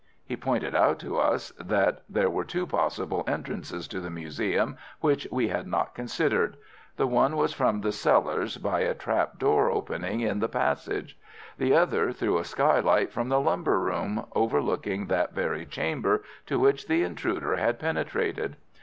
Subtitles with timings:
[0.25, 5.27] He pointed out to us that there were two possible entrances to the museum which
[5.31, 6.57] we had not considered.
[6.97, 11.19] The one was from the cellars by a trap door opening in the passage.
[11.59, 16.87] The other through a skylight from the lumber room, overlooking that very chamber to which
[16.87, 18.55] the intruder had penetrated.